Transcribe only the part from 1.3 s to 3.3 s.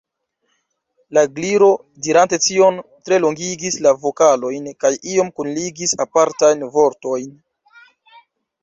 Gliro, dirante tion, tre